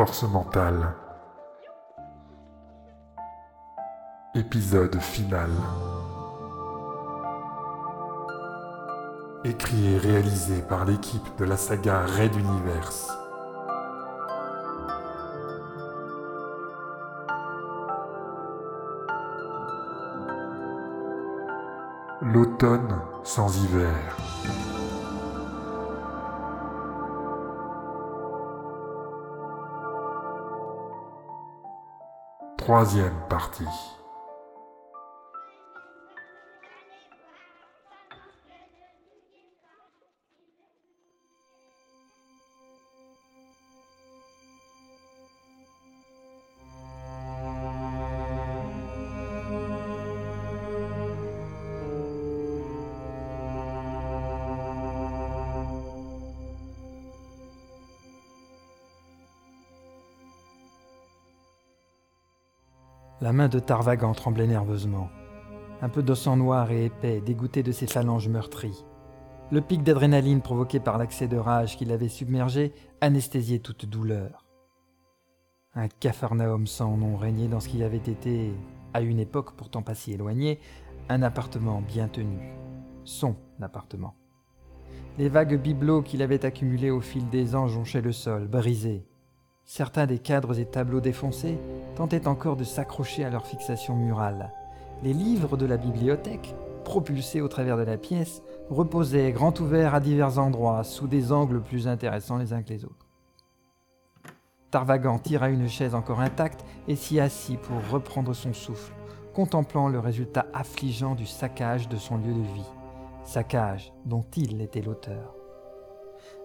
[0.00, 0.94] Force mentale.
[4.34, 5.50] Épisode final.
[9.44, 13.12] Écrit et réalisé par l'équipe de la saga Red Universe.
[22.22, 24.79] L'automne sans hiver.
[32.70, 33.64] Troisième partie.
[63.22, 65.10] La main de Tarvagan tremblait nerveusement.
[65.82, 68.86] Un peu de sang noir et épais dégoûtait de ses phalanges meurtries.
[69.50, 74.46] Le pic d'adrénaline provoqué par l'accès de rage qui l'avait submergé anesthésiait toute douleur.
[75.74, 78.54] Un capharnaüm sans nom régnait dans ce qui avait été,
[78.94, 80.58] à une époque pourtant pas si éloignée,
[81.10, 82.38] un appartement bien tenu.
[83.04, 84.14] Son appartement.
[85.18, 89.09] Les vagues bibelots qu'il avait accumulés au fil des ans jonchaient le sol, brisés.
[89.72, 91.56] Certains des cadres et tableaux défoncés
[91.94, 94.50] tentaient encore de s'accrocher à leur fixation murale.
[95.04, 100.00] Les livres de la bibliothèque, propulsés au travers de la pièce, reposaient grand ouverts à
[100.00, 103.06] divers endroits, sous des angles plus intéressants les uns que les autres.
[104.72, 108.92] Tarvagan tira une chaise encore intacte et s'y assit pour reprendre son souffle,
[109.34, 112.70] contemplant le résultat affligeant du saccage de son lieu de vie.
[113.22, 115.36] Saccage dont il était l'auteur.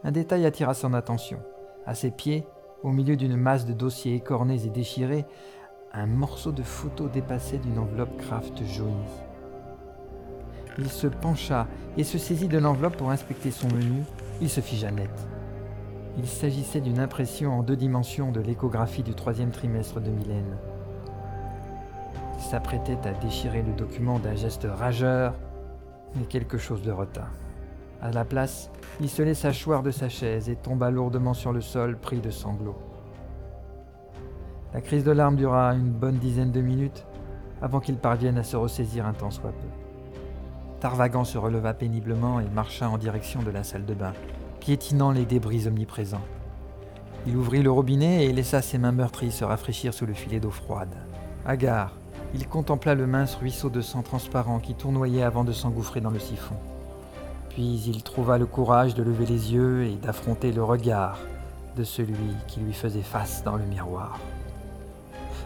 [0.04, 1.40] Un détail attira son attention.
[1.88, 2.46] À ses pieds,
[2.86, 5.26] au milieu d'une masse de dossiers écornés et déchirés,
[5.92, 8.94] un morceau de photo dépassait d'une enveloppe craft jaunie.
[10.78, 11.68] Il se pencha
[11.98, 14.04] et se saisit de l'enveloppe pour inspecter son menu.
[14.40, 15.10] Il se figea net.
[16.20, 20.56] Il s'agissait d'une impression en deux dimensions de l'échographie du troisième trimestre de Mylène.
[22.38, 25.34] Il s'apprêtait à déchirer le document d'un geste rageur,
[26.16, 27.30] mais quelque chose de retint.
[28.02, 28.70] À la place,
[29.00, 32.30] il se laissa choir de sa chaise et tomba lourdement sur le sol, pris de
[32.30, 32.78] sanglots.
[34.74, 37.06] La crise de larmes dura une bonne dizaine de minutes
[37.62, 39.68] avant qu'il parvienne à se ressaisir un temps soit peu.
[40.82, 44.14] Tarvagan se releva péniblement et marcha en direction de la salle de bain,
[44.60, 46.26] piétinant les débris omniprésents.
[47.26, 50.52] Il ouvrit le robinet et laissa ses mains meurtries se rafraîchir sous le filet d'eau
[50.52, 50.94] froide.
[51.46, 51.94] Hagard,
[52.36, 56.20] il contempla le mince ruisseau de sang transparent qui tournoyait avant de s'engouffrer dans le
[56.20, 56.56] siphon.
[57.56, 61.18] Puis il trouva le courage de lever les yeux et d'affronter le regard
[61.78, 64.20] de celui qui lui faisait face dans le miroir.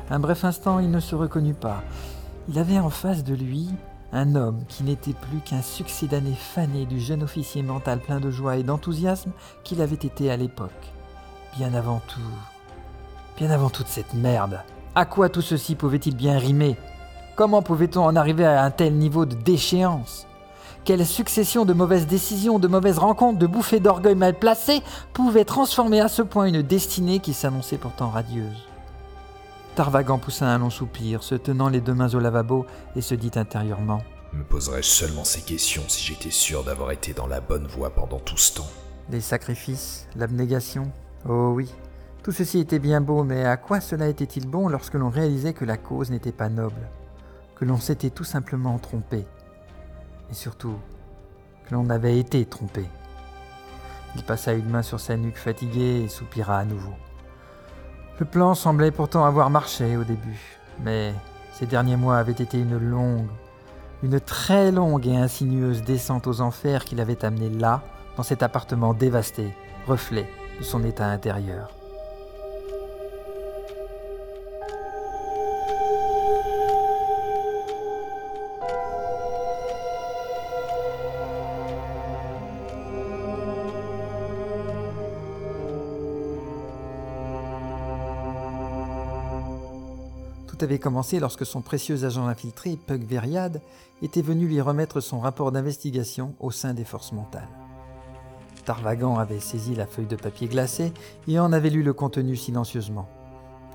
[0.09, 1.83] Un bref instant, il ne se reconnut pas.
[2.49, 3.69] Il avait en face de lui
[4.11, 8.57] un homme qui n'était plus qu'un succédané fané du jeune officier mental plein de joie
[8.57, 9.31] et d'enthousiasme
[9.63, 10.71] qu'il avait été à l'époque.
[11.57, 12.19] Bien avant tout.
[13.37, 14.61] Bien avant toute cette merde.
[14.95, 16.75] À quoi tout ceci pouvait-il bien rimer?
[17.35, 20.25] Comment pouvait-on en arriver à un tel niveau de déchéance?
[20.89, 24.81] Quelle succession de mauvaises décisions, de mauvaises rencontres, de bouffées d'orgueil mal placées
[25.13, 28.67] pouvaient transformer à ce point une destinée qui s'annonçait pourtant radieuse.
[29.75, 33.29] Tarvagan poussa un long soupir, se tenant les deux mains au lavabo, et se dit
[33.35, 34.01] intérieurement.
[34.33, 38.17] Me poserais-je seulement ces questions si j'étais sûr d'avoir été dans la bonne voie pendant
[38.17, 38.69] tout ce temps?
[39.11, 40.91] Les sacrifices, l'abnégation?
[41.29, 41.71] Oh oui,
[42.23, 45.65] tout ceci était bien beau, mais à quoi cela était-il bon lorsque l'on réalisait que
[45.65, 46.89] la cause n'était pas noble,
[47.53, 49.27] que l'on s'était tout simplement trompé?
[50.31, 50.77] Et surtout
[51.65, 52.85] que l'on avait été trompé.
[54.15, 56.93] Il passa une main sur sa nuque fatiguée et soupira à nouveau.
[58.19, 61.13] Le plan semblait pourtant avoir marché au début, mais
[61.53, 63.27] ces derniers mois avaient été une longue,
[64.03, 67.81] une très longue et insinueuse descente aux enfers qui l'avait amené là,
[68.17, 69.53] dans cet appartement dévasté,
[69.87, 71.78] reflet de son état intérieur.
[90.63, 93.61] Avait commencé lorsque son précieux agent infiltré, Pug Veriad,
[94.01, 97.49] était venu lui remettre son rapport d'investigation au sein des forces mentales.
[98.65, 100.93] Tarvagan avait saisi la feuille de papier glacé
[101.27, 103.09] et en avait lu le contenu silencieusement.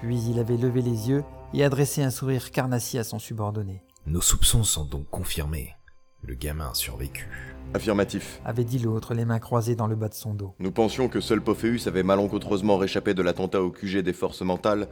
[0.01, 3.83] Puis il avait levé les yeux et adressé un sourire carnassier à son subordonné.
[4.07, 5.75] Nos soupçons sont donc confirmés.
[6.23, 7.29] Le gamin a survécu.
[7.73, 8.41] Affirmatif.
[8.45, 10.55] avait dit l'autre, les mains croisées dans le bas de son dos.
[10.59, 14.89] Nous pensions que seul Pophéus avait malencontreusement réchappé de l'attentat au QG des forces mentales,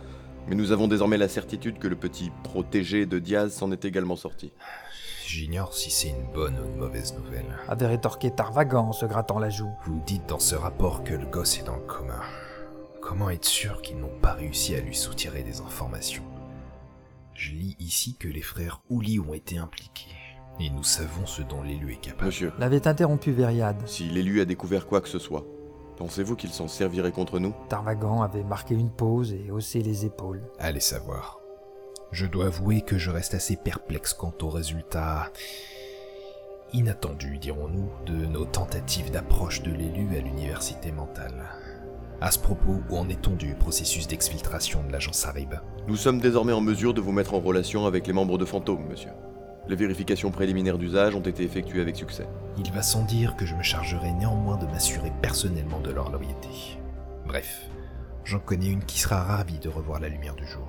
[0.48, 4.16] mais nous avons désormais la certitude que le petit protégé de Diaz s'en est également
[4.16, 4.52] sorti.
[5.26, 7.46] J'ignore si c'est une bonne ou une mauvaise nouvelle.
[7.68, 9.70] avait rétorqué Tarvagan en se grattant la joue.
[9.86, 12.20] Vous dites dans ce rapport que le gosse est dans le coma.
[13.00, 16.24] Comment être sûr qu'ils n'ont pas réussi à lui soutirer des informations?
[17.34, 20.10] Je lis ici que les frères Ouli ont été impliqués.
[20.60, 22.26] Et nous savons ce dont l'élu est capable.
[22.26, 23.76] Monsieur, L'avait interrompu Veriad.
[23.86, 25.46] si l'élu a découvert quoi que ce soit,
[26.02, 30.42] pensez-vous qu'il s'en servirait contre nous Tarvagan avait marqué une pause et haussé les épaules.
[30.58, 31.38] Allez savoir.
[32.10, 35.30] Je dois avouer que je reste assez perplexe quant aux résultats
[36.72, 41.44] inattendus, dirons-nous, de nos tentatives d'approche de l'élu à l'université mentale.
[42.20, 45.54] À ce propos, où en est-on du processus d'exfiltration de l'agence Harib
[45.86, 48.88] Nous sommes désormais en mesure de vous mettre en relation avec les membres de Fantôme,
[48.88, 49.12] monsieur.
[49.68, 52.26] Les vérifications préliminaires d'usage ont été effectuées avec succès.
[52.58, 56.78] Il va sans dire que je me chargerai néanmoins de m'assurer personnellement de leur loyauté.
[57.26, 57.68] Bref,
[58.24, 60.66] j'en connais une qui sera ravie de revoir la lumière du jour.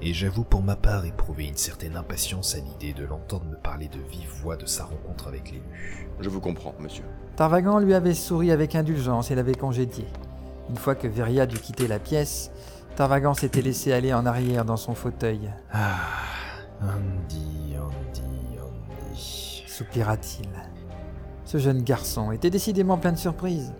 [0.00, 3.88] Et j'avoue pour ma part éprouver une certaine impatience à l'idée de l'entendre me parler
[3.88, 5.62] de vive voix de sa rencontre avec l'élu.
[6.20, 7.04] Je vous comprends, monsieur.
[7.36, 10.04] Tarvagan lui avait souri avec indulgence et l'avait congédié.
[10.70, 12.50] Une fois que Veriad eut quitté la pièce,
[12.96, 15.50] Tarvagan s'était laissé aller en arrière dans son fauteuil.
[15.72, 15.96] Ah,
[16.82, 17.63] Andy,
[19.66, 20.48] Soupira-t-il.
[21.44, 23.72] Ce jeune garçon était décidément plein de surprises.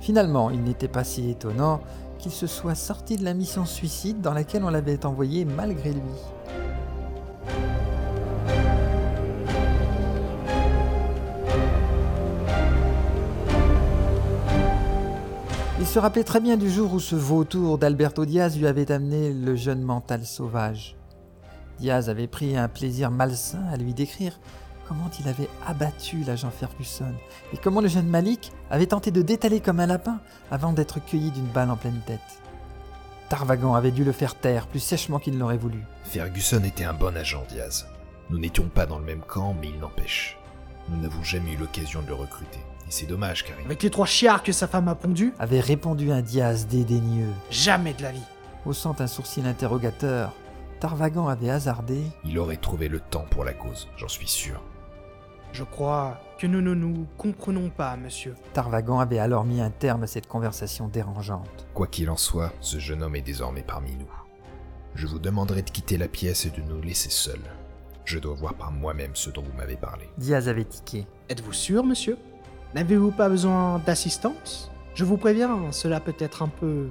[0.00, 1.80] Finalement, il n'était pas si étonnant
[2.18, 6.00] qu'il se soit sorti de la mission suicide dans laquelle on l'avait envoyé malgré lui.
[15.80, 19.32] Il se rappelait très bien du jour où ce vautour d'Alberto Diaz lui avait amené
[19.32, 20.96] le jeune mental sauvage.
[21.82, 24.38] Diaz avait pris un plaisir malsain à lui décrire
[24.86, 27.12] comment il avait abattu l'agent Ferguson
[27.52, 30.20] et comment le jeune Malik avait tenté de détaler comme un lapin
[30.52, 32.20] avant d'être cueilli d'une balle en pleine tête.
[33.28, 35.80] Tarvagan avait dû le faire taire plus sèchement qu'il n'aurait voulu.
[36.04, 37.88] Ferguson était un bon agent, Diaz.
[38.30, 40.38] Nous n'étions pas dans le même camp, mais il n'empêche.
[40.88, 42.60] Nous n'avons jamais eu l'occasion de le recruter.
[42.86, 45.58] Et c'est dommage, car il Avec les trois chiards que sa femme a pondus, Avait
[45.60, 47.32] répondu un Diaz dédaigneux.
[47.50, 48.22] jamais de la vie.
[48.66, 50.32] Haussant un sourcil interrogateur,
[50.82, 54.60] Tarvagan avait hasardé Il aurait trouvé le temps pour la cause, j'en suis sûr.
[55.52, 58.34] Je crois que nous ne nous comprenons pas, monsieur.
[58.52, 61.68] Tarvagan avait alors mis un terme à cette conversation dérangeante.
[61.72, 64.10] Quoi qu'il en soit, ce jeune homme est désormais parmi nous.
[64.96, 67.38] Je vous demanderai de quitter la pièce et de nous laisser seuls.
[68.04, 70.08] Je dois voir par moi-même ce dont vous m'avez parlé.
[70.18, 71.06] Diaz avait tiqué.
[71.28, 72.18] Êtes-vous sûr, monsieur?
[72.74, 74.72] N'avez-vous pas besoin d'assistance?
[74.96, 76.88] Je vous préviens, cela peut être un peu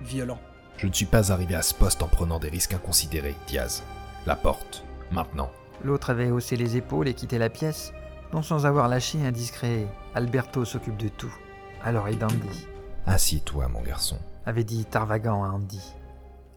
[0.00, 0.38] violent.
[0.76, 3.82] Je ne suis pas arrivé à ce poste en prenant des risques inconsidérés, Diaz.
[4.26, 5.50] La porte, maintenant.
[5.84, 7.92] L'autre avait haussé les épaules et quitté la pièce,
[8.32, 11.32] non sans avoir lâché un discret Alberto s'occupe de tout.
[11.84, 12.66] Alors et Dandy,
[13.06, 14.16] Assieds-toi, mon garçon.
[14.46, 15.82] avait dit Tarvagan à Andy.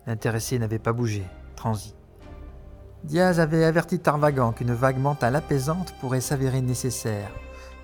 [0.06, 1.24] L'intéressé n'avait pas bougé,
[1.56, 1.96] transi.
[3.04, 7.30] Diaz avait averti Tarvagan qu'une vague mentale apaisante pourrait s'avérer nécessaire.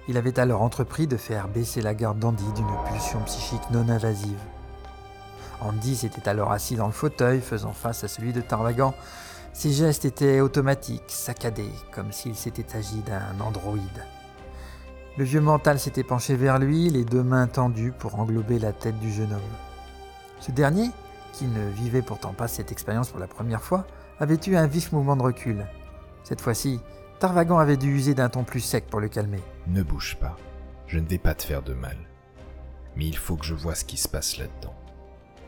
[0.07, 4.39] Il avait alors entrepris de faire baisser la garde d'Andy d'une pulsion psychique non invasive.
[5.61, 8.93] Andy s'était alors assis dans le fauteuil, faisant face à celui de Tarvagan.
[9.53, 14.05] Ses gestes étaient automatiques, saccadés, comme s'il s'était agi d'un androïde.
[15.17, 18.97] Le vieux mental s'était penché vers lui, les deux mains tendues pour englober la tête
[18.99, 19.41] du jeune homme.
[20.39, 20.89] Ce dernier,
[21.33, 23.85] qui ne vivait pourtant pas cette expérience pour la première fois,
[24.19, 25.65] avait eu un vif mouvement de recul.
[26.23, 26.79] Cette fois-ci,
[27.19, 29.41] Tarvagan avait dû user d'un ton plus sec pour le calmer.
[29.67, 30.37] Ne bouge pas.
[30.87, 31.97] Je ne vais pas te faire de mal.
[32.95, 34.73] Mais il faut que je vois ce qui se passe là-dedans.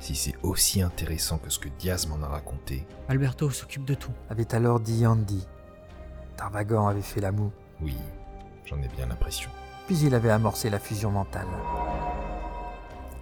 [0.03, 4.11] Si c'est aussi intéressant que ce que Diaz m'en a raconté, Alberto s'occupe de tout.
[4.29, 5.47] Avait alors dit Andy.
[6.35, 7.95] Tarvagan avait fait la moue, oui,
[8.65, 9.49] j'en ai bien l'impression.
[9.87, 11.47] puis il avait amorcé la fusion mentale.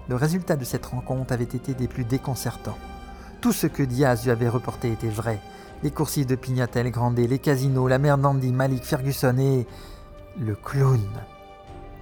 [0.10, 2.80] Le résultat de cette rencontre avait été des plus déconcertants.
[3.42, 5.40] Tout ce que Diaz lui avait reporté était vrai.
[5.84, 9.68] Les coursives de Pignatel Grandet, les casinos, la mère d'Andy, Malik Ferguson et...
[10.40, 11.08] le clown.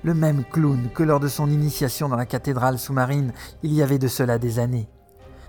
[0.03, 3.99] Le même clown que lors de son initiation dans la cathédrale sous-marine il y avait
[3.99, 4.87] de cela des années.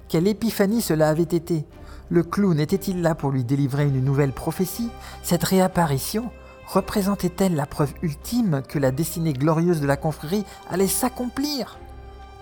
[0.08, 1.66] Quelle épiphanie cela avait été
[2.08, 4.90] Le clown était-il là pour lui délivrer une nouvelle prophétie?
[5.22, 6.30] Cette réapparition
[6.66, 11.78] représentait-elle la preuve ultime que la destinée glorieuse de la confrérie allait s'accomplir?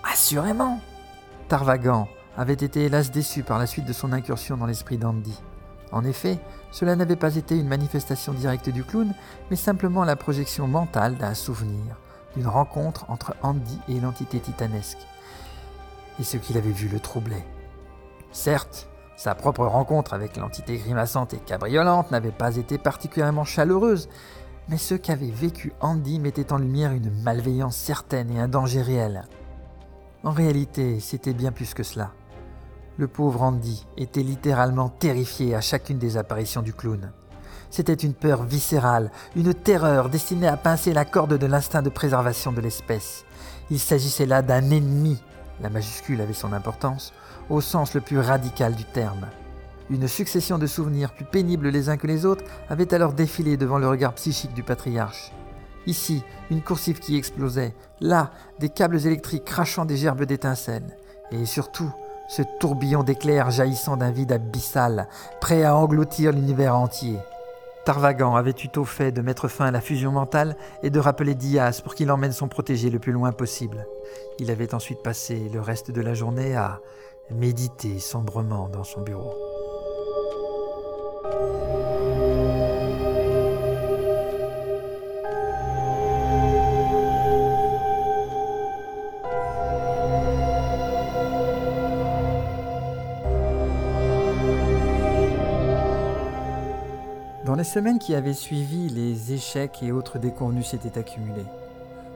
[0.03, 0.79] Assurément
[1.47, 5.39] Tarvagan avait été hélas déçu par la suite de son incursion dans l'esprit d'Andy.
[5.91, 6.39] En effet,
[6.71, 9.13] cela n'avait pas été une manifestation directe du clown,
[9.49, 11.97] mais simplement la projection mentale d'un souvenir,
[12.35, 14.99] d'une rencontre entre Andy et l'entité titanesque.
[16.19, 17.45] Et ce qu'il avait vu le troublait.
[18.31, 24.07] Certes, Sa propre rencontre avec l'entité grimaçante et cabriolante n'avait pas été particulièrement chaleureuse,
[24.69, 29.25] mais ce qu'avait vécu Andy mettait en lumière une malveillance certaine et un danger réel.
[30.23, 32.13] En réalité, c'était bien plus que cela.
[32.99, 37.13] Le pauvre Andy était littéralement terrifié à chacune des apparitions du clown.
[37.69, 42.51] C'était une peur viscérale, une terreur destinée à pincer la corde de l'instinct de préservation
[42.51, 43.23] de l'espèce.
[43.71, 45.23] Il s'agissait là d'un ennemi,
[45.61, 47.13] la majuscule avait son importance,
[47.49, 49.27] au sens le plus radical du terme.
[49.89, 53.77] Une succession de souvenirs plus pénibles les uns que les autres avait alors défilé devant
[53.77, 55.31] le regard psychique du patriarche.
[55.85, 60.97] Ici, une coursive qui explosait, là, des câbles électriques crachant des gerbes d'étincelles,
[61.31, 61.93] et surtout,
[62.29, 65.07] ce tourbillon d'éclairs jaillissant d'un vide abyssal,
[65.41, 67.17] prêt à engloutir l'univers entier.
[67.85, 71.81] Tarvagan avait eu fait de mettre fin à la fusion mentale et de rappeler Diaz
[71.81, 73.87] pour qu'il emmène son protégé le plus loin possible.
[74.37, 76.81] Il avait ensuite passé le reste de la journée à
[77.31, 79.48] méditer sombrement dans son bureau.
[97.59, 101.45] Les semaines qui avaient suivi, les échecs et autres déconvenus s'étaient accumulés.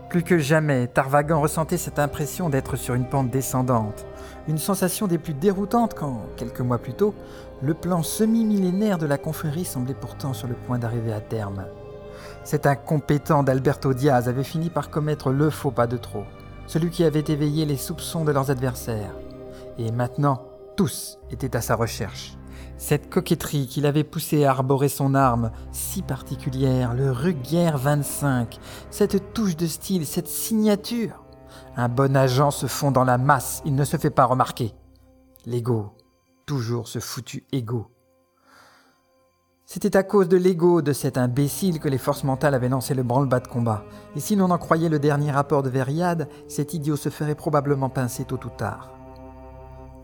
[0.08, 4.06] Plus que jamais, Tarvagan ressentait cette impression d'être sur une pente descendante,
[4.48, 7.14] une sensation des plus déroutantes quand, quelques mois plus tôt,
[7.62, 11.66] le plan semi-millénaire de la confrérie semblait pourtant sur le point d'arriver à terme.
[12.46, 16.24] Cet incompétent d'Alberto Diaz avait fini par commettre le faux pas de trop,
[16.68, 19.16] celui qui avait éveillé les soupçons de leurs adversaires.
[19.78, 20.46] Et maintenant,
[20.78, 22.38] tous étaient à sa recherche.
[22.78, 29.34] Cette coquetterie qui l'avait poussé à arborer son arme si particulière, le Ruguière 25, cette
[29.34, 31.24] touche de style, cette signature.
[31.76, 34.74] Un bon agent se fond dans la masse, il ne se fait pas remarquer.
[35.46, 35.94] L'ego,
[36.46, 37.88] toujours ce foutu ego.
[39.66, 43.02] C'était à cause de l'ego de cet imbécile que les forces mentales avaient lancé le
[43.02, 43.84] branle-bas de combat.
[44.16, 47.90] Et si l'on en croyait le dernier rapport de Veriade, cet idiot se ferait probablement
[47.90, 48.92] pincer tôt ou tard.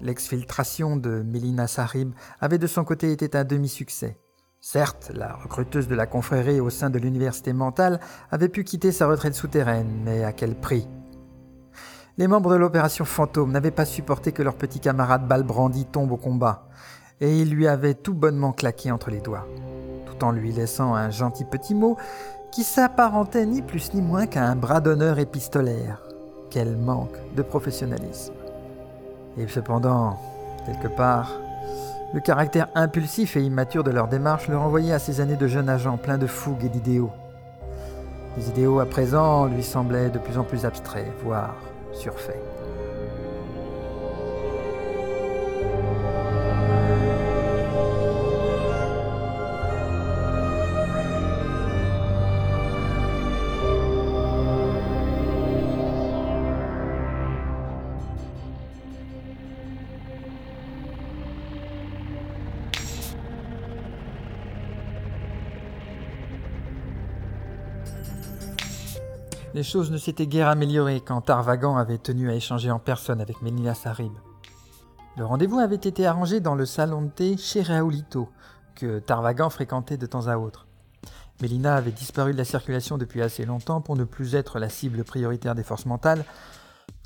[0.01, 4.17] L'exfiltration de Mélina Sarib avait de son côté été un demi-succès.
[4.61, 7.99] Certes, la recruteuse de la confrérie au sein de l'université mentale
[8.31, 10.87] avait pu quitter sa retraite souterraine, mais à quel prix?
[12.17, 16.17] Les membres de l'opération Fantôme n'avaient pas supporté que leur petit camarade Balbrandi tombe au
[16.17, 16.67] combat,
[17.21, 19.47] et ils lui avaient tout bonnement claqué entre les doigts,
[20.05, 21.97] tout en lui laissant un gentil petit mot
[22.51, 26.03] qui s'apparentait ni plus ni moins qu'à un bras d'honneur épistolaire.
[26.49, 28.33] Quel manque de professionnalisme.
[29.39, 30.19] Et cependant,
[30.65, 31.31] quelque part,
[32.13, 35.69] le caractère impulsif et immature de leur démarche le renvoyait à ces années de jeune
[35.69, 37.11] agent plein de fougue et d'idéaux.
[38.37, 41.55] Les idéaux à présent lui semblaient de plus en plus abstraits, voire
[41.93, 42.48] surfaits.
[69.55, 73.41] Les choses ne s'étaient guère améliorées quand Tarvagan avait tenu à échanger en personne avec
[73.41, 74.13] Mélina Sarib.
[75.17, 78.29] Le rendez-vous avait été arrangé dans le salon de thé chez Raoulito,
[78.75, 80.67] que Tarvagan fréquentait de temps à autre.
[81.41, 85.03] Mélina avait disparu de la circulation depuis assez longtemps pour ne plus être la cible
[85.03, 86.25] prioritaire des forces mentales,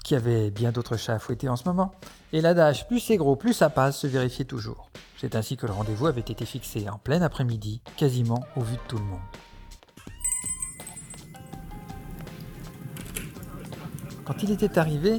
[0.03, 1.93] qui avaient bien d'autres chats à fouetter en ce moment,
[2.33, 4.89] et l'adage plus c'est gros, plus ça passe se vérifiait toujours.
[5.17, 8.81] C'est ainsi que le rendez-vous avait été fixé en plein après-midi, quasiment au vu de
[8.89, 9.21] tout le monde.
[14.25, 15.17] Quand il était arrivé,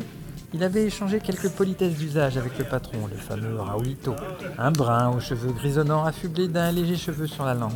[0.54, 4.14] il avait échangé quelques politesses d'usage avec le patron, le fameux Raoulito,
[4.56, 7.72] un brun aux cheveux grisonnants affublé d'un léger cheveu sur la langue.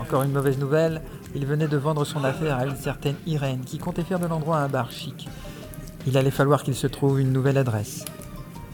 [0.00, 1.02] Encore une mauvaise nouvelle,
[1.34, 4.58] il venait de vendre son affaire à une certaine Irène qui comptait faire de l'endroit
[4.58, 5.28] un bar chic.
[6.06, 8.06] Il allait falloir qu'il se trouve une nouvelle adresse.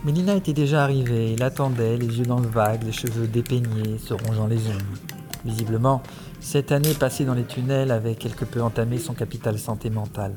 [0.04, 4.14] Mélina était déjà arrivée, il attendait, les yeux dans le vague, les cheveux dépeignés, se
[4.14, 4.98] rongeant les ongles.
[5.44, 6.00] Visiblement,
[6.38, 10.34] cette année passée dans les tunnels avait quelque peu entamé son capital santé mentale.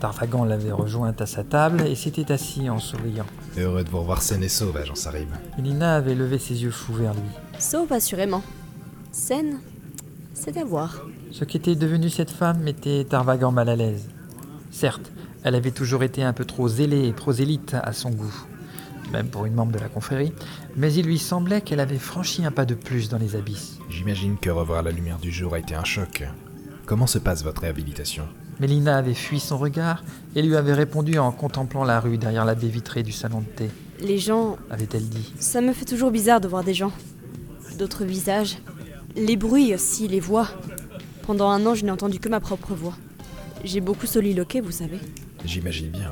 [0.00, 3.26] Tarvagan l'avait rejointe à sa table et s'était assis en souriant.
[3.58, 5.28] Heureux de vous revoir saine et sauve, agent Sarib.
[5.58, 7.28] Mélina avait levé ses yeux fous vers lui.
[7.58, 8.42] Sauf assurément.
[9.12, 9.60] Scène,
[10.32, 11.06] c'est à voir.
[11.32, 14.08] Ce qu'était devenue cette femme mettait Tarvagan mal à l'aise.
[14.70, 15.12] Certes,
[15.44, 18.34] elle avait toujours été un peu trop zélée et prosélyte à son goût,
[19.12, 20.32] même pour une membre de la confrérie,
[20.76, 23.78] mais il lui semblait qu'elle avait franchi un pas de plus dans les abysses.
[23.90, 26.24] J'imagine que revoir la lumière du jour a été un choc.
[26.86, 28.24] Comment se passe votre réhabilitation?
[28.60, 30.04] Mélina avait fui son regard
[30.36, 33.46] et lui avait répondu en contemplant la rue derrière la baie vitrée du salon de
[33.46, 33.70] thé.
[34.00, 35.32] Les gens, avait-elle dit.
[35.40, 36.92] ça me fait toujours bizarre de voir des gens.
[37.78, 38.58] D'autres visages.
[39.16, 40.48] Les bruits aussi, les voix.
[41.22, 42.96] Pendant un an, je n'ai entendu que ma propre voix.
[43.64, 44.98] J'ai beaucoup soliloqué, vous savez.
[45.44, 46.10] J'imagine bien.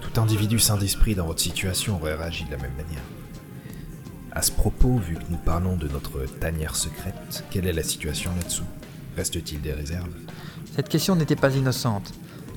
[0.00, 3.04] Tout individu sain d'esprit dans votre situation aurait réagi de la même manière.
[4.32, 8.30] À ce propos, vu que nous parlons de notre tanière secrète, quelle est la situation
[8.36, 8.64] là-dessous?
[9.16, 10.10] Reste-t-il des réserves?
[10.78, 12.12] Cette question n'était pas innocente.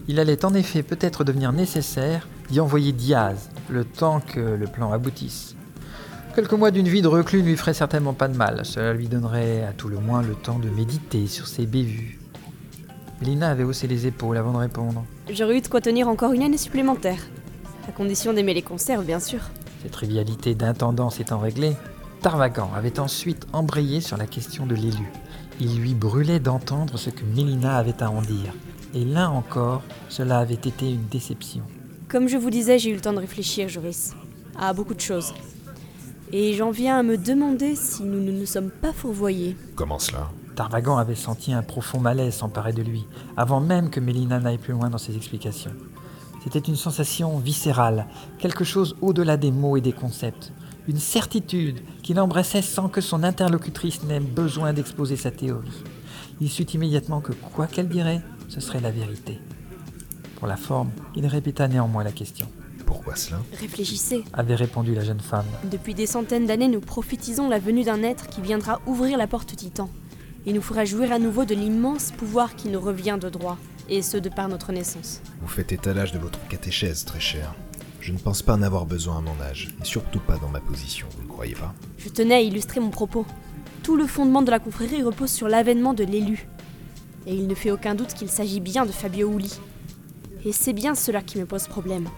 [0.08, 4.92] Il allait en effet peut-être devenir nécessaire d'y envoyer Diaz, le temps que le plan
[4.92, 5.56] aboutisse.
[6.36, 8.64] Quelques mois d'une vie de reclus ne lui ferait certainement pas de mal.
[8.64, 12.20] Cela lui donnerait à tout le moins le temps de méditer sur ses bévues.
[13.24, 15.04] Lina avait haussé les épaules avant de répondre.
[15.32, 17.22] J'aurais eu de quoi tenir encore une année supplémentaire.
[17.90, 19.40] À condition d'aimer les conserves, bien sûr.
[19.82, 21.76] Cette trivialité d'intendance étant réglée,
[22.22, 25.12] Tarvagan avait ensuite embrayé sur la question de l'élu.
[25.64, 28.52] Il lui brûlait d'entendre ce que Mélina avait à en dire.
[28.96, 31.62] Et là encore, cela avait été une déception.
[32.10, 34.16] Comme je vous disais, j'ai eu le temps de réfléchir, Joris,
[34.58, 35.36] à beaucoup de choses.
[36.32, 39.56] Et j'en viens à me demander si nous ne nous sommes pas fourvoyés.
[39.76, 40.32] Comment cela?
[40.56, 43.06] Tarvagan avait senti un profond malaise s'emparer de lui,
[43.38, 45.76] avant même que Mélina n'aille plus loin dans ses explications.
[46.44, 48.08] C'était une sensation viscérale,
[48.40, 50.54] quelque chose au-delà des mots et des concepts,
[50.88, 55.84] une certitude qui l'embrassait sans que son interlocutrice n'ait besoin d'exposer sa théorie.
[56.40, 59.40] Il sut immédiatement que quoi qu'elle dirait, ce serait la vérité.
[60.38, 62.48] Pour la forme, il répéta néanmoins la question.
[62.86, 63.40] Pourquoi cela?
[63.60, 64.24] Réfléchissez.
[64.34, 65.46] Avait répondu la jeune femme.
[65.72, 69.56] Depuis des centaines d'années, nous prophétisons la venue d'un être qui viendra ouvrir la porte
[69.56, 69.90] titan
[70.46, 73.58] et nous fera jouir à nouveau de l'immense pouvoir qui nous revient de droit,
[73.90, 75.22] et ce de par notre naissance.
[75.42, 77.54] Vous faites étalage de votre catéchèse, très cher.
[78.02, 80.60] Je ne pense pas en avoir besoin à mon âge, et surtout pas dans ma
[80.60, 81.74] position, vous ne croyez pas?
[82.00, 83.28] Je tenais à illustrer mon propos.
[83.84, 86.48] Tout le fondement de la confrérie repose sur l'avènement de l'élu.
[87.28, 89.54] Et il ne fait aucun doute qu'il s'agit bien de Fabio Uli.
[90.44, 92.10] Et c'est bien cela qui me pose problème.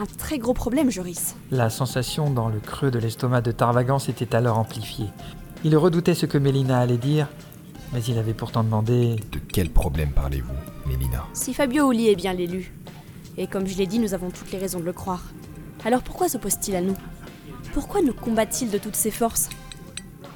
[0.00, 1.36] Un très gros problème, Joris.
[1.50, 5.08] La sensation dans le creux de l'estomac de Tarvagan s'était alors amplifiée.
[5.62, 7.28] Il redoutait ce que Mélina allait dire,
[7.92, 10.54] mais il avait pourtant demandé De quel problème parlez-vous,
[10.86, 11.26] Mélina?
[11.34, 12.72] Si Fabio Uli est bien l'élu,
[13.38, 15.22] et comme je l'ai dit, nous avons toutes les raisons de le croire,
[15.84, 16.96] alors pourquoi s'oppose-t-il à nous?
[17.72, 19.48] Pourquoi nous combat-il de toutes ses forces?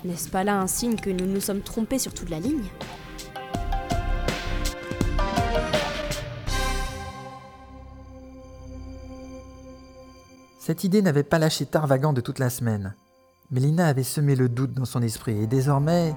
[0.05, 2.63] N'est-ce pas là un signe que nous nous sommes trompés sur toute la ligne?
[10.61, 12.95] Cette idée n'avait pas lâché Tarvagan de toute la semaine.
[13.51, 16.15] Mélina avait semé le doute dans son esprit et désormais,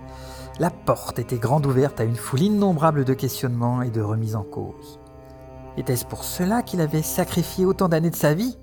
[0.59, 4.43] la porte était grande ouverte à une foule innombrable de questionnements et de remises en
[4.43, 4.99] cause.
[5.77, 8.57] Était-ce pour cela qu'il avait sacrifié autant d'années de sa vie?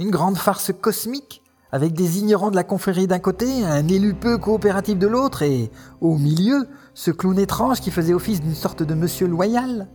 [0.00, 4.38] Une grande farce cosmique avec des ignorants de la confrérie d'un côté, un élu peu
[4.38, 8.94] coopératif de l'autre, et au milieu, ce clown étrange qui faisait office d'une sorte de
[8.94, 9.88] monsieur loyal?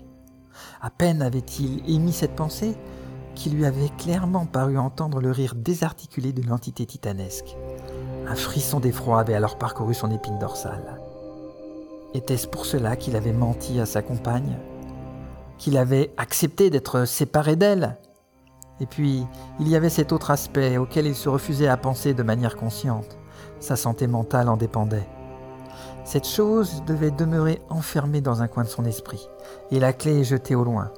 [0.82, 2.76] À peine avait-il émis cette pensée
[3.36, 7.56] qu'il lui avait clairement paru entendre le rire désarticulé de l'entité titanesque.
[8.28, 11.00] Un frisson d'effroi avait alors parcouru son épine dorsale.
[12.13, 14.58] Était-ce pour cela qu'il avait menti à sa compagne?
[15.62, 17.95] Qu'il avait accepté d'être séparé d'elle
[18.80, 19.28] Et puis,
[19.60, 23.19] il y avait cet autre aspect auquel il se refusait à penser de manière consciente.
[23.60, 25.08] Sa santé mentale en dépendait.
[26.04, 29.30] Cette chose devait demeurer enfermée dans un coin de son esprit,
[29.69, 30.89] et la clé jetée au loin.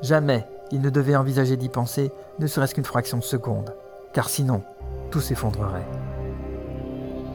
[0.00, 3.74] Jamais il ne devait envisager d'y penser, ne serait-ce qu'une fraction de seconde,
[4.12, 4.62] car sinon,
[5.10, 5.88] tout s'effondrerait.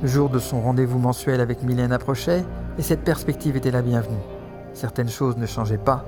[0.01, 2.45] Le jour de son rendez-vous mensuel avec Mylène approchait,
[2.77, 4.23] et cette perspective était la bienvenue.
[4.73, 6.05] Certaines choses ne changeaient pas,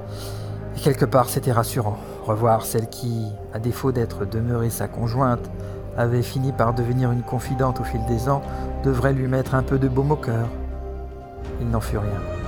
[0.76, 1.98] et quelque part c'était rassurant.
[2.26, 5.50] Revoir celle qui, à défaut d'être demeurée sa conjointe,
[5.98, 8.42] avait fini par devenir une confidente au fil des ans,
[8.84, 10.48] devrait lui mettre un peu de baume au cœur.
[11.60, 12.41] Il n'en fut rien.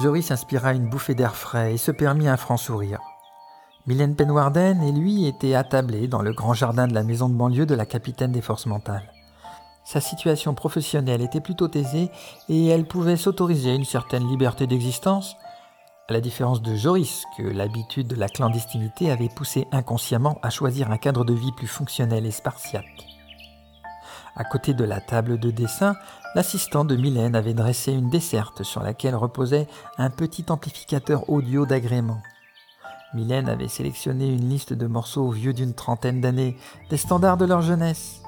[0.00, 3.00] Joris inspira une bouffée d'air frais et se permit un franc sourire.
[3.86, 7.66] Mylène Penwarden et lui étaient attablés dans le grand jardin de la maison de banlieue
[7.66, 9.12] de la capitaine des forces mentales.
[9.84, 12.10] Sa situation professionnelle était plutôt aisée
[12.48, 15.36] et elle pouvait s'autoriser une certaine liberté d'existence,
[16.08, 20.90] à la différence de Joris, que l'habitude de la clandestinité avait poussé inconsciemment à choisir
[20.90, 22.84] un cadre de vie plus fonctionnel et spartiate.
[24.36, 25.96] À côté de la table de dessin,
[26.34, 29.66] l'assistant de Mylène avait dressé une desserte sur laquelle reposait
[29.98, 32.20] un petit amplificateur audio d'agrément.
[33.12, 36.56] Mylène avait sélectionné une liste de morceaux vieux d'une trentaine d'années,
[36.90, 38.22] des standards de leur jeunesse.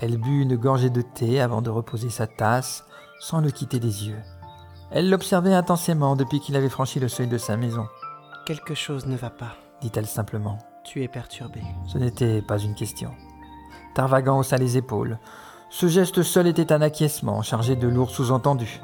[0.00, 2.84] Elle but une gorgée de thé avant de reposer sa tasse,
[3.20, 4.22] sans le quitter des yeux.
[4.90, 7.86] Elle l'observait intensément depuis qu'il avait franchi le seuil de sa maison,
[8.46, 9.56] Quelque chose ne va pas.
[9.82, 10.56] dit-elle simplement.
[10.84, 11.60] Tu es perturbé.
[11.86, 13.10] Ce n'était pas une question.
[13.94, 15.18] Tarvagan haussa les épaules.
[15.70, 18.80] Ce geste seul était un acquiescement chargé de lourds sous-entendus.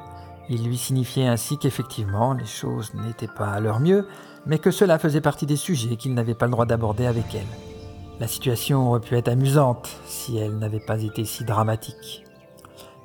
[0.49, 4.07] Il lui signifiait ainsi qu'effectivement les choses n'étaient pas à leur mieux,
[4.45, 7.47] mais que cela faisait partie des sujets qu'il n'avait pas le droit d'aborder avec elle.
[8.21, 12.25] La situation aurait pu être amusante si elle n'avait pas été si dramatique.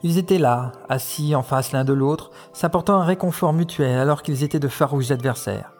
[0.04, 4.44] Ils étaient là, assis en face l'un de l'autre, s'apportant un réconfort mutuel alors qu'ils
[4.44, 5.72] étaient de farouches adversaires.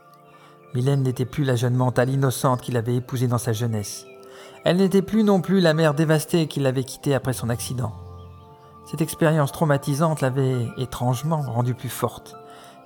[0.74, 4.06] Mylène n'était plus la jeune mentale innocente qu'il avait épousée dans sa jeunesse.
[4.66, 7.94] Elle n'était plus non plus la mère dévastée qu'il avait quittée après son accident.
[8.86, 12.36] Cette expérience traumatisante l'avait étrangement rendue plus forte.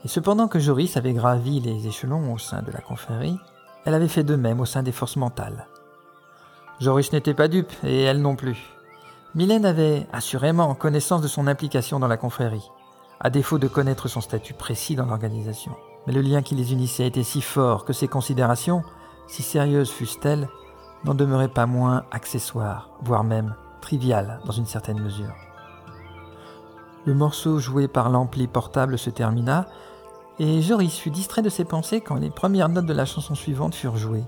[0.05, 3.37] Et cependant que Joris avait gravi les échelons au sein de la confrérie,
[3.85, 5.67] elle avait fait de même au sein des forces mentales.
[6.79, 8.57] Joris n'était pas dupe, et elle non plus.
[9.35, 12.69] Mylène avait assurément connaissance de son implication dans la confrérie,
[13.19, 15.71] à défaut de connaître son statut précis dans l'organisation.
[16.05, 18.83] Mais le lien qui les unissait était si fort que ces considérations,
[19.27, 20.49] si sérieuses fussent-elles,
[21.05, 25.35] n'en demeuraient pas moins accessoires, voire même triviales dans une certaine mesure.
[27.05, 29.67] Le morceau joué par l'ampli portable se termina,
[30.39, 33.75] et Joris fut distrait de ses pensées quand les premières notes de la chanson suivante
[33.75, 34.25] furent jouées.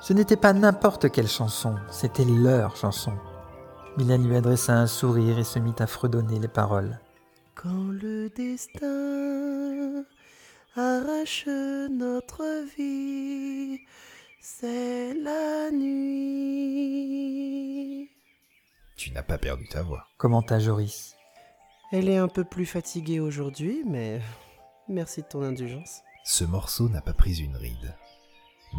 [0.00, 3.12] Ce n'était pas n'importe quelle chanson, c'était leur chanson.
[3.96, 6.98] Mylène lui adressa un sourire et se mit à fredonner les paroles.
[7.54, 10.04] Quand le destin
[10.76, 12.42] arrache notre
[12.76, 13.80] vie,
[14.44, 16.10] c'est la nuit.
[18.96, 20.08] Tu n'as pas perdu ta voix.
[20.18, 21.14] Commenta Joris?
[21.92, 24.20] Elle est un peu plus fatiguée aujourd'hui, mais
[24.88, 26.00] merci de ton indulgence.
[26.24, 27.94] Ce morceau n'a pas pris une ride.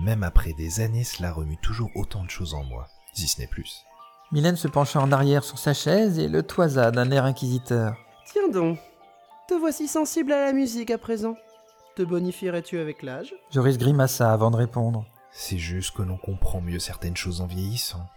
[0.03, 3.47] Même après des années, cela remue toujours autant de choses en moi, si ce n'est
[3.47, 3.85] plus.
[4.33, 7.95] Mylène se pencha en arrière sur sa chaise et le toisa d'un air inquisiteur.
[8.25, 8.79] Tiens donc,
[9.47, 11.37] te voici sensible à la musique à présent.
[11.95, 13.33] Te bonifierais-tu avec l'âge?
[13.49, 15.05] Joris grimaça avant de répondre.
[15.35, 18.07] C'est juste que l'on comprend mieux certaines choses en vieillissant.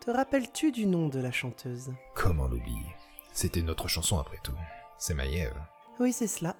[0.00, 1.90] Te rappelles-tu du nom de la chanteuse?
[2.14, 2.94] Comment l'oublier?
[3.32, 4.54] C'était notre chanson après tout.
[4.98, 5.54] C'est Maïev.
[5.98, 6.54] Oui, c'est cela.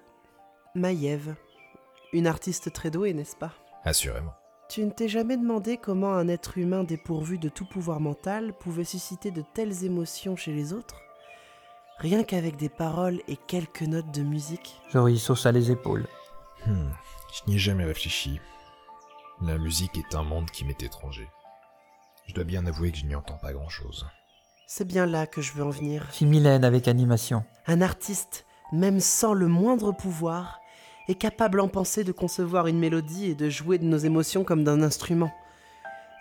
[0.73, 1.35] Maïev.
[2.13, 3.53] Une artiste très douée, n'est-ce pas?
[3.85, 4.33] Assurément.
[4.69, 8.83] Tu ne t'es jamais demandé comment un être humain dépourvu de tout pouvoir mental pouvait
[8.83, 10.99] susciter de telles émotions chez les autres?
[11.99, 14.79] Rien qu'avec des paroles et quelques notes de musique?
[14.91, 16.07] Joris haussa les épaules.
[16.65, 16.89] Hmm,
[17.33, 18.39] je n'y ai jamais réfléchi.
[19.41, 21.29] La musique est un monde qui m'est étranger.
[22.27, 24.05] Je dois bien avouer que je n'y entends pas grand-chose.
[24.67, 26.05] C'est bien là que je veux en venir.
[26.11, 27.45] Fit Mylène avec animation.
[27.65, 30.59] Un artiste, même sans le moindre pouvoir,
[31.07, 34.65] est capable en pensée de concevoir une mélodie et de jouer de nos émotions comme
[34.65, 35.31] d'un instrument.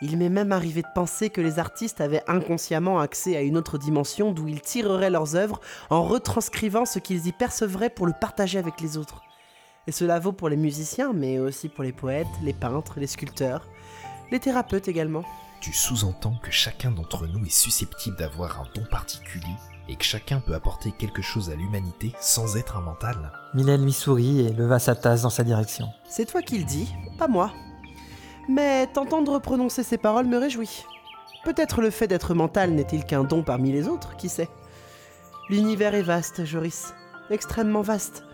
[0.01, 3.79] Il m'est même arrivé de penser que les artistes avaient inconsciemment accès à une autre
[3.79, 8.61] dimension d'où ils tireraient leurs œuvres en retranscrivant ce qu'ils y percevraient pour le partager
[8.61, 9.23] avec les autres.
[9.89, 13.67] Et cela vaut pour les musiciens, mais aussi pour les poètes, les peintres, les sculpteurs,
[14.31, 15.25] les thérapeutes également.
[15.63, 19.57] Tu sous-entends que chacun d'entre nous est susceptible d'avoir un don particulier
[19.89, 23.95] et que chacun peut apporter quelque chose à l'humanité sans être un mental Mylène lui
[23.95, 25.89] sourit et leva sa tasse dans sa direction.
[26.07, 27.51] C'est toi qui le dis, pas moi.
[28.47, 30.85] Mais t'entendre prononcer ces paroles me réjouit.
[31.45, 34.51] Peut-être le fait d'être mental n'est-il qu'un don parmi les autres, qui sait?
[35.49, 36.93] L'univers est vaste, Joris.
[37.31, 38.28] Extrêmement vaste.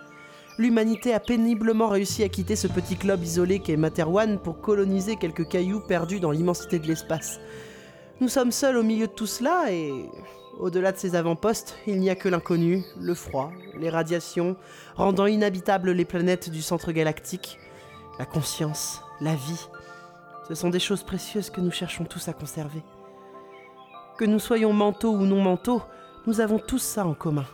[0.57, 5.49] L'humanité a péniblement réussi à quitter ce petit globe isolé qu'est Materwan pour coloniser quelques
[5.49, 7.41] cailloux perdus dans l'immensité de l'espace.
[8.21, 9.91] Nous sommes seuls au milieu de tout cela et,
[10.61, 14.55] au-delà de ces avant-postes, il n'y a que l'inconnu, le froid, les radiations,
[14.95, 17.59] rendant inhabitables les planètes du centre galactique,
[18.21, 19.69] la conscience, la vie.
[20.49, 22.85] Ce sont des choses précieuses que nous cherchons tous à conserver.
[24.19, 25.83] Que nous soyons mentaux ou non mentaux,
[26.29, 27.47] nous avons tous ça en commun.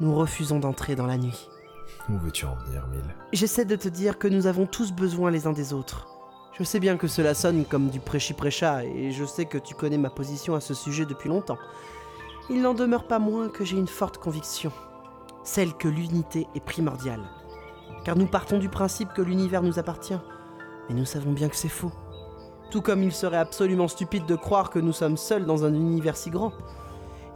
[0.00, 1.50] Nous refusons d'entrer dans la nuit.
[2.08, 5.46] Où veux-tu en venir, Mille J'essaie de te dire que nous avons tous besoin les
[5.46, 6.08] uns des autres.
[6.58, 9.98] Je sais bien que cela sonne comme du prêchi-prêcha, et je sais que tu connais
[9.98, 11.58] ma position à ce sujet depuis longtemps.
[12.48, 14.72] Il n'en demeure pas moins que j'ai une forte conviction,
[15.44, 17.22] celle que l'unité est primordiale.
[18.04, 20.18] Car nous partons du principe que l'univers nous appartient,
[20.88, 21.92] mais nous savons bien que c'est faux.
[22.70, 26.16] Tout comme il serait absolument stupide de croire que nous sommes seuls dans un univers
[26.16, 26.52] si grand.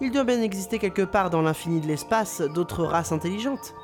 [0.01, 3.75] Il doit bien exister quelque part dans l'infini de l'espace d'autres races intelligentes.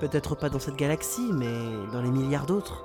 [0.00, 1.48] Peut-être pas dans cette galaxie, mais
[1.92, 2.84] dans les milliards d'autres.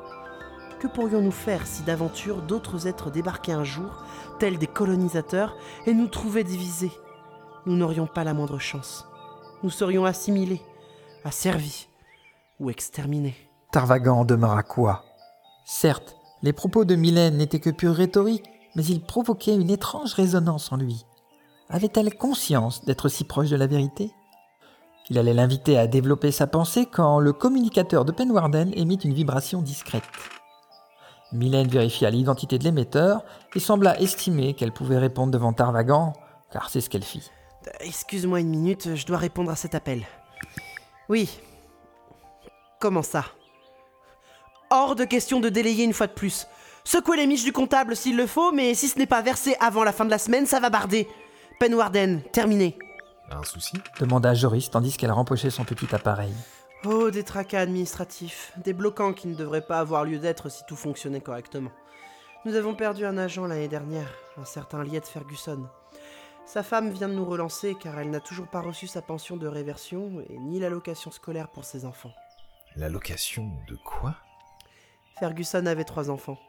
[0.79, 4.03] Que pourrions-nous faire si d'aventure d'autres êtres débarquaient un jour,
[4.39, 6.91] tels des colonisateurs, et nous trouvaient divisés?
[7.65, 9.05] Nous n'aurions pas la moindre chance.
[9.61, 10.61] Nous serions assimilés,
[11.23, 11.87] asservis
[12.59, 13.35] ou exterminés.
[13.71, 15.03] Tarvagan demeura quoi?
[15.65, 20.71] Certes, les propos de Mylène n'étaient que pure rhétorique, mais ils provoquaient une étrange résonance
[20.71, 21.05] en lui.
[21.69, 24.11] Avait-elle conscience d'être si proche de la vérité?
[25.11, 29.61] Il allait l'inviter à développer sa pensée quand le communicateur de Penwarden émit une vibration
[29.61, 30.05] discrète.
[31.33, 36.13] Mylène vérifia l'identité de l'émetteur et sembla estimer qu'elle pouvait répondre devant Tarvagan,
[36.53, 37.29] car c'est ce qu'elle fit.
[37.67, 40.05] Euh, Excuse-moi une minute, je dois répondre à cet appel.
[41.09, 41.41] Oui.
[42.79, 43.25] Comment ça?
[44.69, 46.47] Hors de question de délayer une fois de plus.
[46.85, 49.83] Secouez les miches du comptable s'il le faut, mais si ce n'est pas versé avant
[49.83, 51.09] la fin de la semaine, ça va barder.
[51.59, 52.77] Penwarden, terminé.
[53.33, 56.33] Un souci demanda Joris tandis qu'elle rempochait son petit appareil.
[56.83, 60.75] Oh, des tracas administratifs, des bloquants qui ne devraient pas avoir lieu d'être si tout
[60.75, 61.71] fonctionnait correctement.
[62.43, 65.65] Nous avons perdu un agent l'année dernière, un certain Liet Ferguson.
[66.45, 69.47] Sa femme vient de nous relancer car elle n'a toujours pas reçu sa pension de
[69.47, 72.13] réversion et ni l'allocation scolaire pour ses enfants.
[72.75, 74.15] L'allocation de quoi?
[75.19, 76.39] Ferguson avait trois enfants.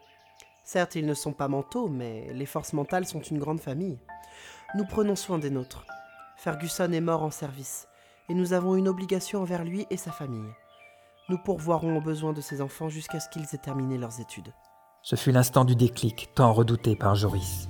[0.65, 3.99] Certes, ils ne sont pas mentaux, mais les forces mentales sont une grande famille.
[4.75, 5.85] Nous prenons soin des nôtres.
[6.43, 7.87] Ferguson est mort en service,
[8.27, 10.51] et nous avons une obligation envers lui et sa famille.
[11.29, 14.51] Nous pourvoirons aux besoins de ses enfants jusqu'à ce qu'ils aient terminé leurs études.
[15.03, 17.69] Ce fut l'instant du déclic, tant redouté par Joris.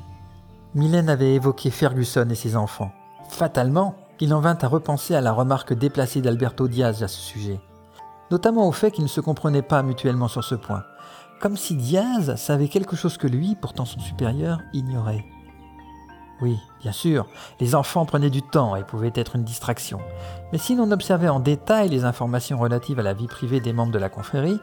[0.73, 2.91] Mylène avait évoqué Ferguson et ses enfants.
[3.29, 7.59] Fatalement, il en vint à repenser à la remarque déplacée d'Alberto Diaz à ce sujet,
[8.31, 10.83] notamment au fait qu'ils ne se comprenaient pas mutuellement sur ce point,
[11.39, 15.23] comme si Diaz savait quelque chose que lui, pourtant son supérieur, ignorait.
[16.43, 17.25] Oui, bien sûr,
[17.61, 20.01] les enfants prenaient du temps et pouvaient être une distraction,
[20.51, 23.93] mais si l'on observait en détail les informations relatives à la vie privée des membres
[23.93, 24.59] de la confrérie,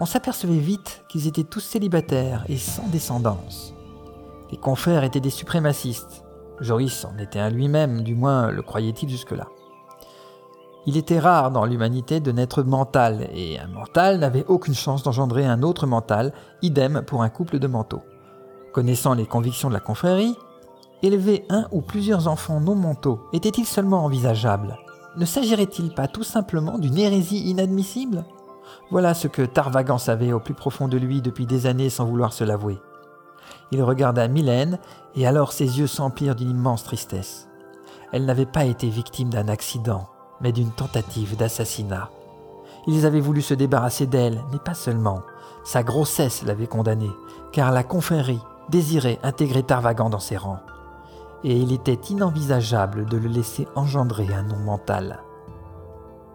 [0.00, 3.74] on s'apercevait vite qu'ils étaient tous célibataires et sans descendance.
[4.50, 6.24] Les confrères étaient des suprémacistes.
[6.58, 9.48] Joris en était un lui-même, du moins le croyait-il jusque-là.
[10.86, 15.44] Il était rare dans l'humanité de naître mental, et un mental n'avait aucune chance d'engendrer
[15.44, 16.32] un autre mental,
[16.62, 18.04] idem pour un couple de mentaux.
[18.72, 20.34] Connaissant les convictions de la confrérie,
[21.02, 24.78] élever un ou plusieurs enfants non mentaux était-il seulement envisageable?
[25.16, 28.24] Ne s'agirait-il pas tout simplement d'une hérésie inadmissible?
[28.90, 32.32] Voilà ce que Tarvagan savait au plus profond de lui depuis des années sans vouloir
[32.32, 32.78] se l'avouer.
[33.70, 34.78] Il regarda Mylène,
[35.14, 37.48] et alors ses yeux s'emplirent d'une immense tristesse.
[38.12, 40.08] Elle n'avait pas été victime d'un accident,
[40.40, 42.10] mais d'une tentative d'assassinat.
[42.86, 45.22] Ils avaient voulu se débarrasser d'elle, mais pas seulement.
[45.64, 47.12] Sa grossesse l'avait condamnée,
[47.52, 50.60] car la confrérie désirait intégrer Tarvagan dans ses rangs.
[51.44, 55.22] Et il était inenvisageable de le laisser engendrer un nom mental.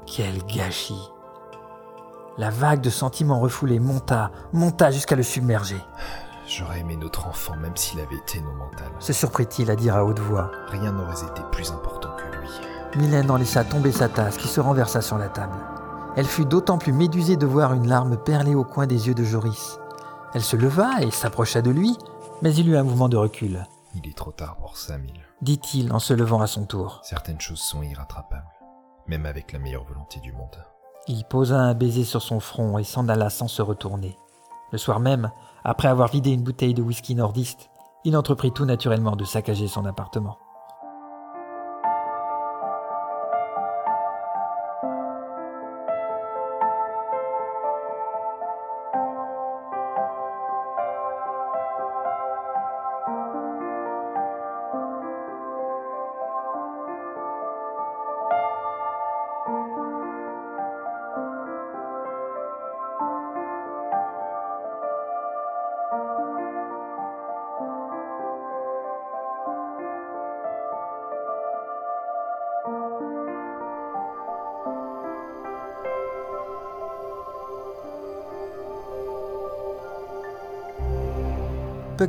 [0.06, 1.12] Quel gâchis
[2.38, 5.82] La vague de sentiments refoulés monta, monta jusqu'à le submerger.
[6.48, 8.90] J'aurais aimé notre enfant même s'il avait été non mental.
[9.00, 10.52] Se surprit-il à dire à haute voix.
[10.68, 12.50] Rien n'aurait été plus important que lui.
[12.96, 15.58] Mylène en laissa tomber sa tasse qui se renversa sur la table.
[16.16, 19.24] Elle fut d'autant plus médusée de voir une larme perler au coin des yeux de
[19.24, 19.78] Joris.
[20.34, 21.98] Elle se leva et s'approcha de lui,
[22.42, 25.26] mais il eut un mouvement de recul, Il est trop tard pour ça, Mille.
[25.42, 27.00] dit-il en se levant à son tour.
[27.04, 28.46] Certaines choses sont irrattrapables,
[29.08, 30.64] même avec la meilleure volonté du monde.
[31.08, 34.16] Il posa un baiser sur son front et s'en alla sans se retourner.
[34.72, 35.32] Le soir même,
[35.64, 37.72] après avoir vidé une bouteille de whisky nordiste,
[38.04, 40.38] il entreprit tout naturellement de saccager son appartement.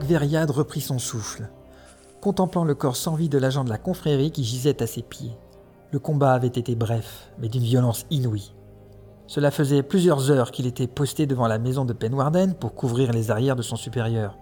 [0.04, 1.48] Veriad reprit son souffle,
[2.20, 5.36] contemplant le corps sans vie de l'agent de la confrérie qui gisait à ses pieds.
[5.92, 8.54] Le combat avait été bref, mais d'une violence inouïe.
[9.26, 13.30] Cela faisait plusieurs heures qu'il était posté devant la maison de Penwarden pour couvrir les
[13.30, 14.38] arrières de son supérieur.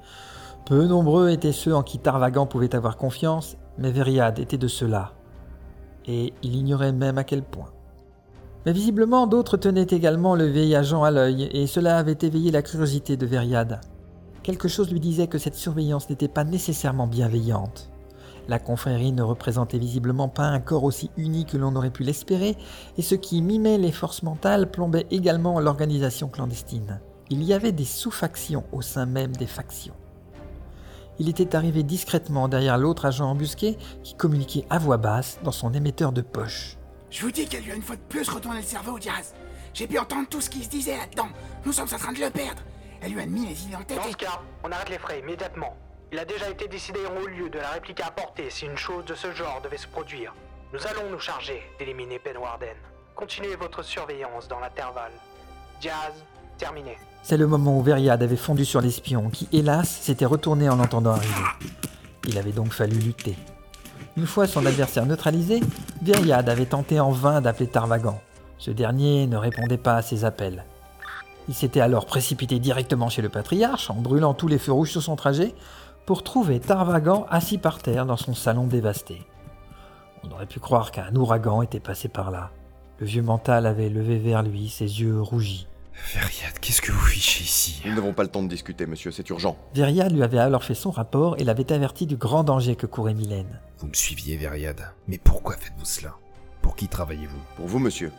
[0.65, 5.13] Peu nombreux étaient ceux en qui Tarvagan pouvait avoir confiance, mais Veriad était de ceux-là.
[6.07, 7.73] Et il ignorait même à quel point.
[8.65, 12.63] Mais visiblement, d'autres tenaient également le vieil agent à l'œil, et cela avait éveillé la
[12.63, 13.81] curiosité de Veriad.
[14.47, 17.91] Quelque chose lui disait que cette surveillance n'était pas nécessairement bienveillante.
[18.47, 22.57] La confrérie ne représentait visiblement pas un corps aussi uni que l'on aurait pu l'espérer,
[22.97, 27.01] et ce qui mimait les forces mentales plombait également l'organisation clandestine.
[27.29, 29.97] Il y avait des sous-factions au sein même des factions.
[31.19, 35.75] Il était arrivé discrètement derrière l'autre agent embusqué qui communiquait à voix basse dans son
[35.75, 36.77] émetteur de poche.
[37.11, 39.35] Je vous dis qu'elle lui a une fois de plus retourné le cerveau, Diaz.
[39.75, 41.31] J'ai pu entendre tout ce qui se disait là-dedans.
[41.65, 42.63] Nous sommes en train de le perdre.
[43.01, 45.21] Elle lui a mis les idées en tête Dans ce cas, on arrête les frais
[45.21, 45.77] immédiatement.
[46.13, 48.77] Il a déjà été décidé en haut lieu de la réplique à apporter si une
[48.77, 50.35] chose de ce genre devait se produire.
[50.73, 52.77] Nous allons nous charger d'éliminer Penwarden.
[53.15, 55.13] Continuez votre surveillance dans l'intervalle.
[55.81, 56.13] Diaz,
[56.59, 56.97] terminé.
[57.23, 61.13] C'est le moment où Veriad avait fondu sur l'espion, qui, hélas, s'était retourné en l'entendant
[61.13, 61.35] arriver.
[62.29, 63.37] Il avait donc fallu lutter.
[64.17, 65.61] Une fois son adversaire neutralisé,
[66.03, 68.21] Veriad avait tenté en vain d'appeler Tarvagan.
[68.59, 70.65] Ce dernier ne répondait pas à ses appels.
[71.49, 75.03] Il s'était alors précipité directement chez le patriarche, en brûlant tous les feux rouges sur
[75.03, 75.55] son trajet,
[76.05, 79.23] pour trouver Tarvagan assis par terre dans son salon dévasté.
[80.25, 82.51] On aurait pu croire qu'un ouragan était passé par là.
[82.99, 85.69] Le vieux mental avait levé vers lui ses yeux rougis.
[86.15, 87.83] Veriad, qu'est-ce que vous fichez ici?
[87.87, 89.57] Nous n'avons pas le temps de discuter, monsieur, c'est urgent.
[89.75, 93.15] Veriad lui avait alors fait son rapport et l'avait averti du grand danger que courait
[93.15, 93.61] Mylène.
[93.79, 94.93] Vous me suiviez, Veriad.
[95.09, 96.15] Mais pourquoi faites-vous cela?
[96.61, 97.41] Pour qui travaillez-vous?
[97.57, 98.13] Pour vous, monsieur.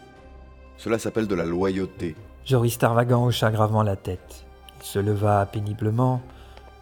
[0.77, 2.15] Cela s'appelle de la loyauté.
[2.47, 4.45] Joris Tarvagan hocha gravement la tête.
[4.79, 6.21] Il se leva péniblement,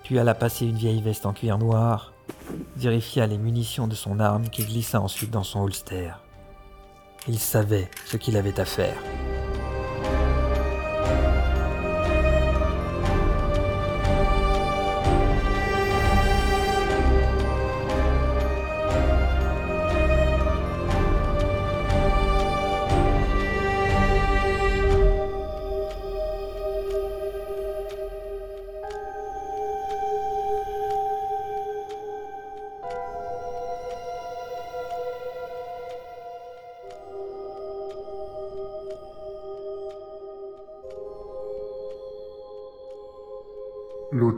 [0.03, 2.13] puis alla passer une vieille veste en cuir noir,
[2.75, 6.11] vérifia les munitions de son arme qui glissa ensuite dans son holster.
[7.27, 8.95] Il savait ce qu'il avait à faire.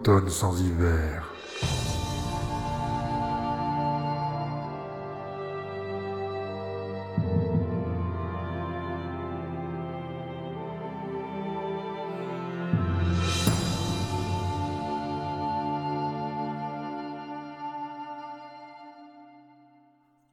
[0.08, 1.34] Sans hiver.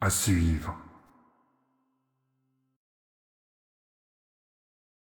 [0.01, 0.77] À suivre.